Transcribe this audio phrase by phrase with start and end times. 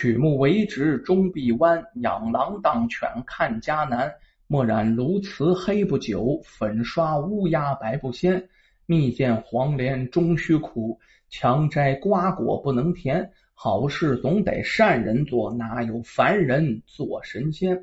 [0.00, 4.08] 曲目为直终必弯，养狼当犬看家难。
[4.46, 8.48] 墨染鸬鹚黑不久，粉刷乌鸦白不鲜。
[8.86, 10.96] 蜜饯黄连终须苦，
[11.30, 13.28] 强摘瓜果不能甜。
[13.54, 17.76] 好事总得善人做，哪有凡人做神仙？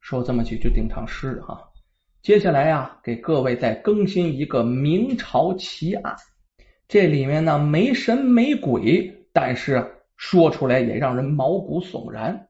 [0.00, 1.62] 说这么几句定场诗哈。
[2.22, 6.16] 接下来呀，给各位再更新一个明朝奇案。
[6.88, 9.86] 这里面呢没神没鬼，但是
[10.16, 12.48] 说出来也让人毛骨悚然。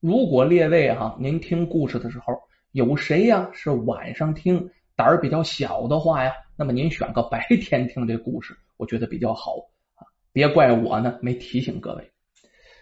[0.00, 2.34] 如果列位哈，您听故事的时候
[2.72, 9.52] 有谁呀是晚上听胆儿比较小的话呀，那么您选个白天听这故事，我觉得比较好
[9.94, 10.04] 啊。
[10.32, 12.10] 别怪我呢没提醒各位。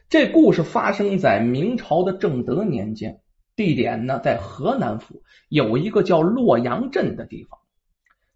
[0.08, 3.20] 这故事发生在明朝的正德年间，
[3.56, 7.60] 地点呢在河南府，有一个叫洛阳镇的地方。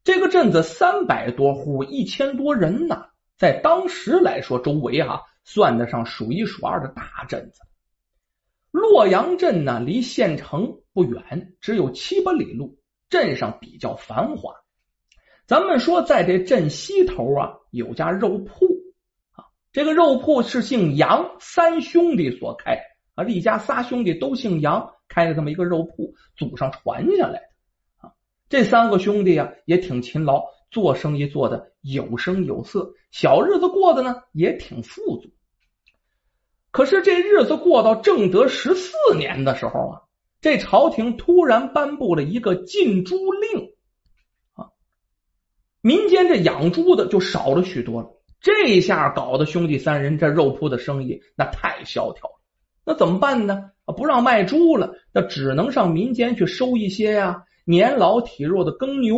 [0.04, 3.06] 这个镇子三百多户，一千多人呢，
[3.36, 7.62] 在当时来说，周围啊算得上数一数二的大镇子。
[8.72, 14.52] 洛阳镇呢，离县城不远，只有七八里路，镇上比较繁华。
[15.46, 18.66] 咱们说，在这镇西头啊，有家肉铺
[19.30, 22.80] 啊，这个肉铺是姓杨三兄弟所开
[23.14, 28.12] 啊，一家仨兄弟都姓杨，开了这么一个肉铺，祖上传下来的。
[28.48, 35.30] 这三个兄弟啊，也挺勤劳，做生意做的有声有色，小日子过得呢也挺富足。
[36.76, 40.02] 可是这日子过到正德十四年的时候啊，
[40.42, 43.70] 这朝廷突然颁布了一个禁猪令
[44.52, 44.68] 啊，
[45.80, 48.10] 民间这养猪的就少了许多了。
[48.42, 52.34] 这下搞得兄弟三人这肉铺的生意那太萧条了。
[52.84, 53.70] 那怎么办呢？
[53.96, 57.44] 不让卖猪了，那只能上民间去收一些呀。
[57.64, 59.16] 年老体弱的耕牛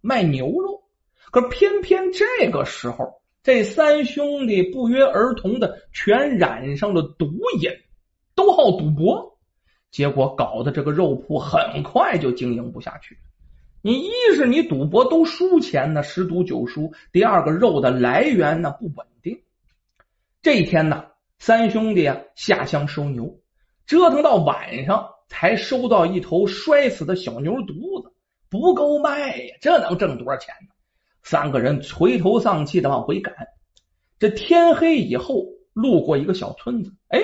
[0.00, 0.84] 卖牛肉，
[1.30, 7.30] 可偏偏这个时候，这三兄弟不约而同的全染上了毒
[7.60, 7.70] 瘾，
[8.34, 9.38] 都好赌博，
[9.92, 13.16] 结果搞得这个肉铺很快就经营不下去。
[13.82, 19.40] 你一是你赌博都输钱呢，十赌九输；第二个肉的来源呢不稳定。
[20.42, 21.04] 这一天呢，
[21.38, 23.38] 三兄弟啊下乡收牛，
[23.86, 25.10] 折腾到晚上。
[25.28, 28.12] 才收到一头摔死的小牛犊子，
[28.48, 29.56] 不够卖呀！
[29.60, 30.75] 这能挣多少钱呢？
[31.26, 33.34] 三个人垂头丧气的往回赶。
[34.20, 37.20] 这天黑以后，路过一个小村子，哎，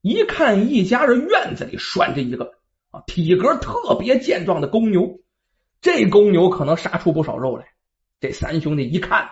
[0.00, 2.54] 一看一家人院子里拴着一个
[2.90, 5.20] 啊体格特别健壮的公牛，
[5.80, 7.66] 这公牛可能杀出不少肉来。
[8.18, 9.30] 这三兄弟一看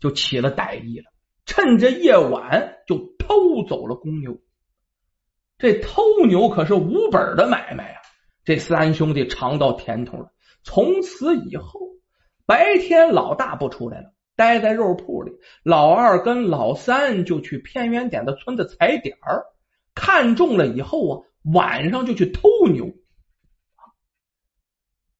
[0.00, 1.12] 就起了歹意了，
[1.44, 4.40] 趁着夜晚就偷走了公牛。
[5.58, 8.00] 这偷牛可是无本的买卖啊！
[8.42, 10.32] 这三兄弟尝到甜头了。
[10.62, 11.89] 从此以后，
[12.46, 19.44] 白天老大不出来了，待在肉铺里；老二跟老三就去偏远点的村子踩点儿，
[19.94, 22.92] 看中了以后啊，晚上就去偷牛。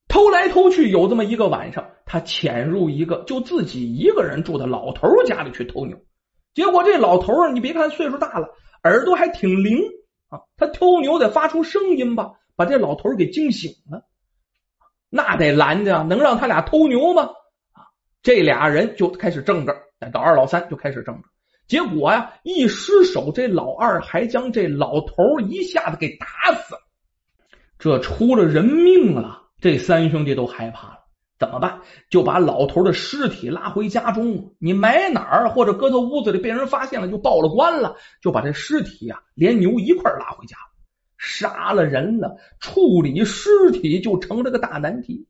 [0.07, 5.97] 偷来偷去，有这么一个晚上，他潜入一个就自己一个人住的老头家里去偷牛。
[6.53, 8.49] 结果这老头啊，你别看岁数大了，
[8.83, 9.79] 耳朵还挺灵。
[10.27, 14.05] 啊，他偷牛得发出声音吧，把这老头给惊醒了。
[15.27, 17.23] 那得拦着啊，能让他俩偷牛吗？
[17.73, 17.87] 啊，
[18.23, 19.75] 这俩人就开始争着，
[20.13, 21.23] 老二、老三就开始争着。
[21.67, 26.81] 结果呀，一失手，这老二还将这老头一下子给打死了。
[27.79, 30.97] 这出了人命了，这三兄弟都害怕了。
[31.39, 31.81] 怎么办？
[32.09, 34.53] 就把老头的尸体拉回家中。
[34.59, 37.95] 你埋哪儿，或者搁到屋子里被人发现了，就报了官了。
[38.21, 40.55] 就把这尸体呀，连牛一块拉回家。
[41.21, 45.27] 杀了人了，处理尸体就成了个大难题。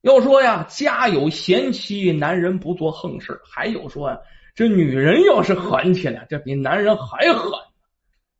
[0.00, 3.40] 要说呀，家有贤妻，男人不做横事。
[3.44, 4.18] 还有说呀，
[4.56, 7.52] 这女人要是狠起来，这比男人还狠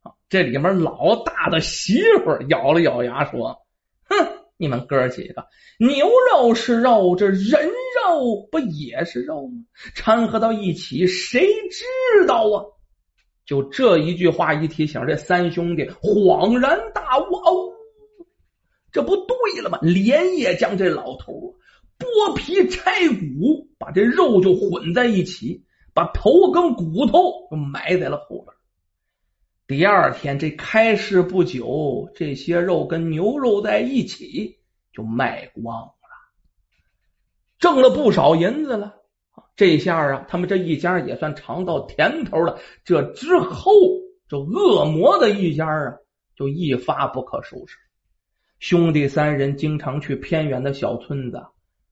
[0.03, 0.11] 啊！
[0.29, 3.61] 这里面老大的媳妇咬了咬牙说
[4.11, 4.17] ：“哼。”
[4.57, 5.47] 你们哥几个，
[5.79, 9.65] 牛肉是肉，这人肉不也是肉吗？
[9.97, 12.63] 掺和到一起，谁知道啊？
[13.47, 17.73] 就这一句话一提醒，这三兄弟恍然大悟，哦，
[18.91, 19.79] 这不对了吗？
[19.83, 21.55] 连夜将这老头
[21.99, 28.55] 剥皮拆骨，把这肉就混在一起，把头跟骨头埋在了后边。
[29.67, 34.59] 第二天，这开市不久，这些肉跟牛肉在一起
[34.93, 35.93] 就卖光了，
[37.59, 38.95] 挣了不少银子了。
[39.57, 42.59] 这下啊，他们这一家也算尝到甜头了。
[42.85, 43.71] 这之后，
[44.29, 45.95] 这恶魔的一家啊，
[46.35, 47.77] 就一发不可收拾。
[48.59, 51.37] 兄弟三人经常去偏远的小村子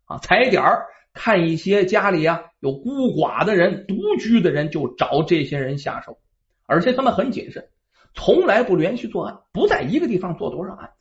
[0.07, 6.19] 啊踩点儿，看一些家里啊有孤寡的人、独居的人，就找这些人下手。
[6.67, 7.69] 而且他们很谨慎，
[8.15, 10.95] 从来不连续作案，不在一个地方做多少案子。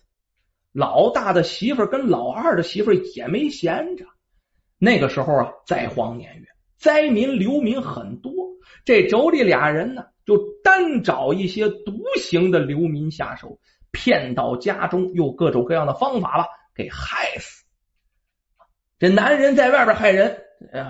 [0.73, 4.05] 老大的媳妇跟老二的媳妇也没闲着。
[4.77, 6.47] 那个时候啊，在荒年月，
[6.81, 8.33] 灾民流民很多，
[8.83, 13.60] 这妯娌俩人呢，就单找一些独行的流民下手，
[13.92, 17.63] 骗到家中，用各种各样的方法吧，给害死。
[18.98, 20.42] 这男人在外边害人，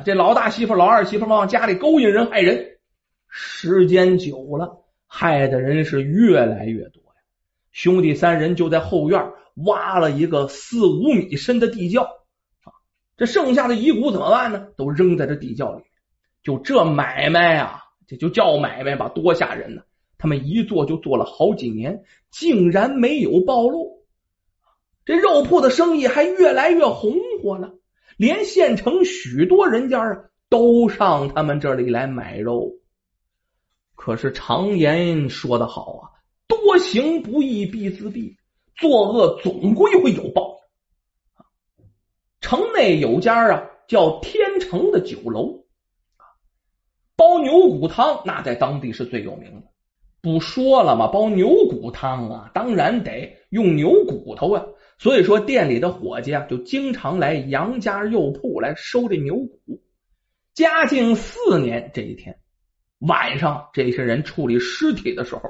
[0.06, 2.78] 这老大媳妇、老二媳妇往家里勾引人害人，
[3.30, 7.22] 时间久了，害的人是越来越多呀。
[7.74, 9.32] 兄弟三人就在后院
[9.66, 12.08] 挖了一个四五米深的地窖，
[13.22, 14.66] 这剩下的遗骨怎么办呢？
[14.76, 15.84] 都扔在这地窖里。
[16.42, 19.84] 就这买卖啊，这就叫买卖吧，多吓人呢！
[20.18, 22.02] 他们一做就做了好几年，
[22.32, 24.04] 竟然没有暴露，
[25.06, 27.14] 这肉铺的生意还越来越红
[27.44, 27.76] 火了。
[28.18, 32.72] 连县城许多人家啊，都上他们这里来买肉。
[33.94, 36.10] 可是常言说得好啊，
[36.48, 38.36] 多行不义必自毙，
[38.78, 40.51] 作恶总归会有报。
[42.52, 45.64] 城内有家啊，叫天成的酒楼，
[47.16, 49.68] 包牛骨汤，那在当地是最有名的。
[50.22, 51.08] 不说了吗？
[51.08, 54.66] 包牛骨汤啊，当然得用牛骨头啊。
[54.98, 59.82] 所以说，店里的伙计啊，就经常来杨家肉铺来收这牛骨。
[60.54, 62.38] 嘉靖四年这一天
[63.00, 65.42] 晚上，这些人处理尸体的时候，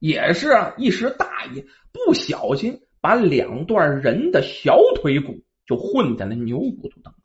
[0.00, 7.22] 也是一时大意，不小心把两段人的小腿骨就混在了牛骨头当中。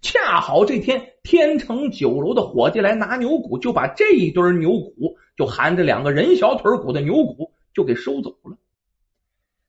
[0.00, 8.56] 恰好这天天成酒楼的伙计来拿牛骨，就把这一堆牛骨就含着两个人小腿骨的牛骨就给收走了。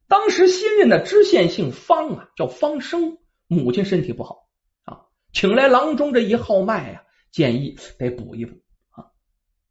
[0.07, 4.47] 当时新任的知县姓方啊，叫方生，母亲身体不好
[4.83, 5.01] 啊，
[5.33, 8.57] 请来郎中这一号脉啊，建议得补一补
[8.91, 9.07] 啊。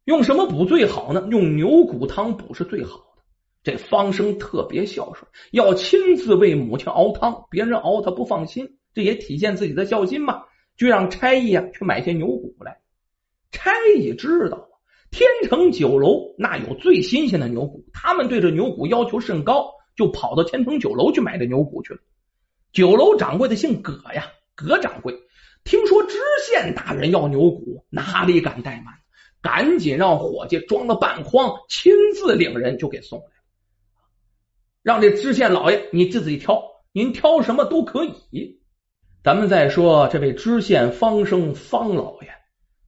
[0.03, 1.27] 用什么补最好呢？
[1.31, 3.10] 用牛骨汤补是最好。
[3.63, 10.43] 这方生特别孝顺，要亲自为母亲熬汤，别人熬他不放心，这也体现自己的孝心嘛。
[10.77, 12.79] 就让差役啊去买些牛骨来。
[13.51, 14.69] 差役知道
[15.11, 19.71] 天成酒楼那有最新鲜的牛骨，他们对这牛骨要求甚高。
[19.93, 21.99] 就跑到天成酒楼去买这牛骨去了。
[22.71, 25.13] 酒楼掌柜的姓葛呀，葛掌柜
[25.65, 26.17] 听说知
[26.47, 28.95] 县大人要牛骨，哪里敢怠慢，
[29.41, 33.25] 赶紧让伙计装了半筐，亲自领人就给送了。
[34.83, 38.59] 让这知县老爷你自己挑，您挑什么都可以。
[39.23, 42.29] 咱们再说这位知县方生方老爷，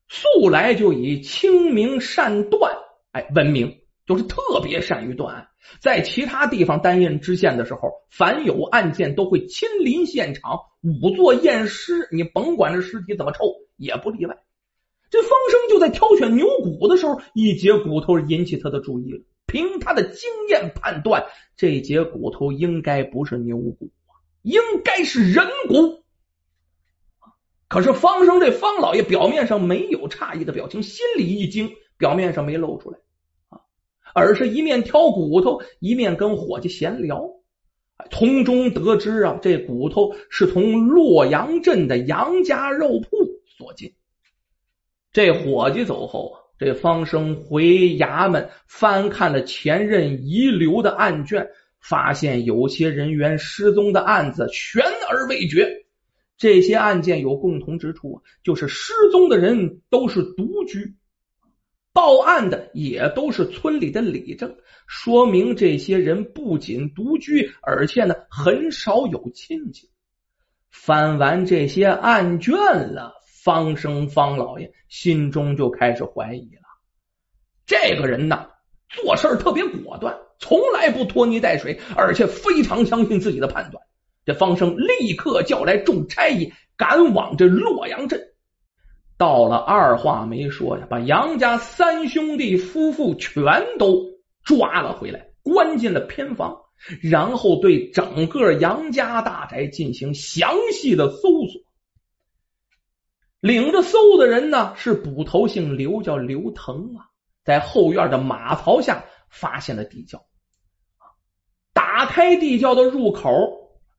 [0.08, 2.76] 素来就以清明善断
[3.12, 3.80] 哎闻名。
[4.06, 5.48] 就是特别善于断案，
[5.80, 12.10] 在其他地方担任知县的时候，凡有案件都会亲临现场，仵作验尸。
[12.12, 13.46] 你甭管这尸体怎么臭，
[13.78, 14.36] 也不例外。
[15.10, 19.20] 这方生就在挑选牛骨的时候，一节骨头引起他的注意了。
[19.54, 23.92] 凭他的经验判断，这节骨头应该不是牛骨
[24.42, 26.04] 应该是人骨。
[27.68, 31.70] 可是方生这方老爷表面上没有诧异的表情，心里一惊，
[32.00, 32.98] 表面上没露出来
[33.50, 33.62] 啊。
[34.16, 37.30] 而是一面挑骨头，一面跟伙计闲聊，
[38.10, 43.10] 从中得知啊，这骨头是从洛阳镇的杨家肉铺
[43.56, 43.94] 所进。
[45.12, 47.66] 这伙计走后啊，这方生回
[47.98, 51.50] 衙门翻看了前任遗留的案卷，
[51.82, 55.86] 发现有些人员失踪的案子悬而未决。
[56.38, 60.96] 这些案件有共同之处，就是失踪的人都是独居。
[61.92, 64.56] 报案的也都是村里的里正，
[64.88, 69.90] 说明这些人不仅独居，而且呢很少有亲戚。
[70.72, 76.62] 翻完这些案卷了，方生方老爷心中就开始怀疑了。
[77.66, 78.48] 这个人呐，
[78.90, 83.84] 做事特别果断，从来不拖泥带水，而且非常相信自己的判断。
[84.26, 88.22] 这方生立刻叫来众差役，赶往这洛阳镇。
[89.18, 94.06] 到了，二话没说呀，把杨家三兄弟夫妇全都
[94.44, 96.62] 抓了回来，关进了偏房，
[97.02, 101.62] 然后对整个杨家大宅进行详细的搜索。
[103.44, 107.04] 领着搜的人呢是捕头姓刘，叫刘腾啊，
[107.44, 110.24] 在后院的马槽下发现了地窖，
[111.74, 113.30] 打开地窖的入口，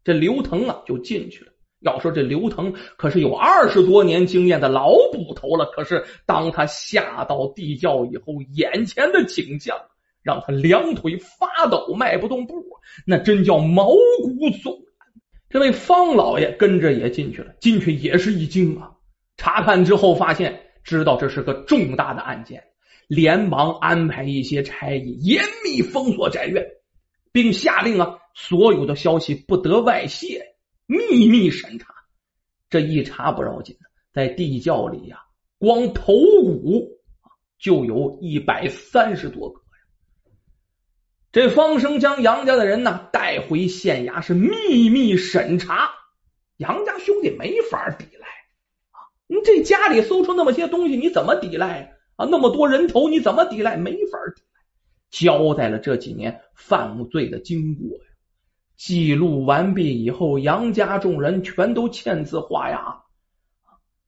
[0.03, 1.53] 这刘腾啊就进去了。
[1.81, 9.79] 要说这刘腾可是有二十多年经验的老捕头了，可是当他下到地窖以后，眼前的景象
[10.23, 12.65] 让他两腿发抖，迈不动步，
[13.07, 15.07] 那真叫毛骨悚然。
[15.51, 18.93] 这位方老爷跟着也进去了，进去也是一惊啊！
[19.37, 22.65] 查看之后发现，知道这是个重大的案件，
[23.09, 26.65] 连忙安排一些差役严密封锁宅院，
[27.33, 30.55] 并下令啊，所有的消息不得外泄，
[30.87, 31.95] 秘密审查。
[32.71, 33.77] 这一查不要紧
[34.13, 35.19] 在地窖里呀，
[35.59, 36.99] 光头骨
[37.59, 39.61] 就有一百三十多个。
[41.33, 45.91] 这方生将杨家的人呢带回县衙，是秘密审查。
[46.59, 48.29] 杨家兄弟没法抵赖！
[49.27, 52.27] 你这家里搜出那么些东西，你怎么抵赖啊？
[52.31, 53.77] 那么多人头，你怎么抵赖？
[53.77, 54.61] 没法抵赖。
[55.11, 58.05] 交代了这几年犯罪的经过呀，
[58.77, 63.03] 记录完毕以后，杨家众人全都签字画押。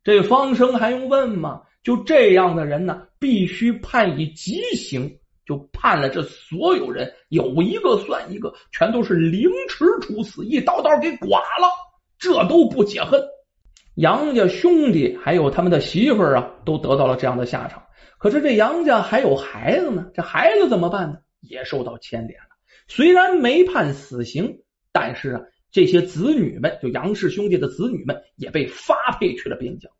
[0.05, 1.63] 这方生还用问吗？
[1.83, 5.19] 就这样的人呢，必须判以极刑。
[5.47, 11.69] 就判了这所有人，有一个算一个，全都是凌迟处死，一刀刀给剐了。
[12.19, 13.23] 这都不解恨，
[13.97, 17.83] 杨家兄弟还有他们的媳妇啊，都得到了这样的下场。
[18.19, 21.17] 可是这杨家还有孩子呢，这孩子怎么办呢？
[21.41, 22.49] 也受到牵连了。
[22.89, 24.61] 虽然没判死刑，
[24.93, 29.91] 但是啊，这些子女们，就杨氏兄弟的子女们，也被发配去了边疆。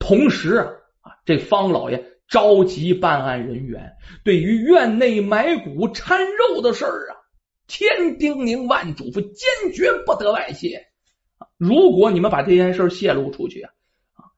[0.00, 0.56] 同时
[1.00, 3.92] 啊，这方老爷召集办案人员，
[4.24, 7.16] 对于院内埋骨掺肉的事儿啊，
[7.68, 10.87] 千叮咛万嘱咐，坚决不得外泄。
[11.56, 13.70] 如果你们把这件事泄露出去啊，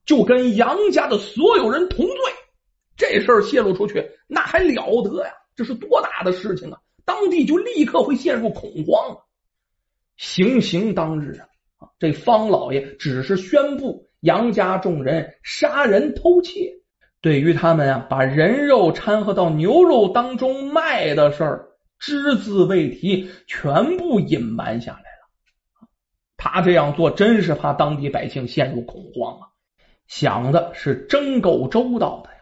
[0.05, 2.15] 就跟杨家的所有人同罪。
[2.97, 5.33] 这事儿泄露出去，那还了得呀？
[5.57, 6.79] 这是多大的事情啊！
[7.07, 9.17] 当地就立刻会陷入恐慌。
[10.17, 11.41] 行刑当日
[11.79, 16.75] 啊，这方老爷只是宣布杨家众人杀人偷窃，
[17.23, 25.10] 对于他们啊把人肉掺和到牛肉当中卖的事儿，只字未提，全部隐瞒下来。
[26.43, 29.49] 他这样做真是怕当地百姓陷入恐慌啊！
[30.07, 32.37] 想的是真够周到的呀。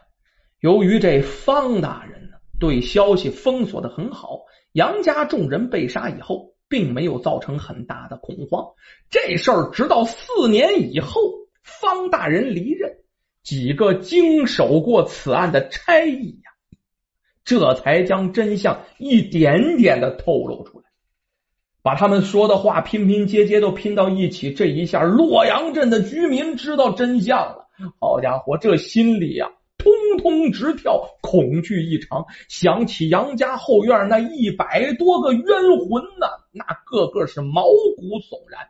[0.61, 4.39] 由于这方大人呢对消息封锁的很好，
[4.71, 8.67] 杨家众人被杀以后，并没有造成很大的恐慌。
[9.09, 11.19] 这事儿直到四年以后，
[11.61, 12.99] 方大人离任，
[13.43, 16.51] 几个经手过此案的差役呀，
[17.43, 20.88] 这才将真相一点点的透露出来。
[21.81, 27.67] 把他们说的话拼拼接接都拼到一起，这一下洛阳镇的居民知道真相了。
[27.99, 32.25] 好家伙，这心里呀，通通直跳，恐惧异常。
[32.49, 38.67] 想起杨家后院那一百多个冤魂呢，那个个是毛骨悚然。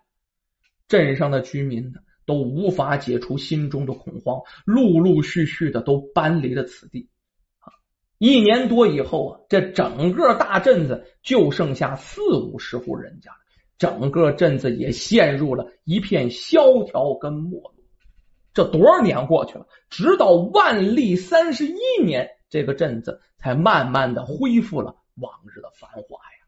[0.87, 7.09] 镇上的居民呢，都无法解除心中的恐慌，陆陆续续的都搬离了此地。
[8.19, 13.31] 一年多以后啊，这整个大镇子就剩下四五十户人家，
[13.77, 17.73] 整个镇子也陷入了一片萧条跟没落。
[18.53, 26.39] 这多少年过去了，直到万历三十一年，这个镇子才慢慢的恢复了往日的繁华呀。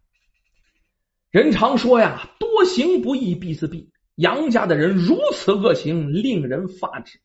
[1.30, 3.88] 人常说呀，多行不义必自毙。
[4.16, 7.22] 杨家的人如此恶行，令人发指。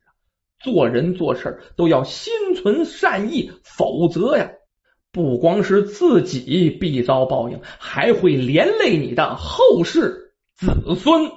[0.59, 4.51] 做人做事都要心存善意，否则呀，
[5.13, 11.31] 不光是自己必遭报应，还会连累你的后世子孙。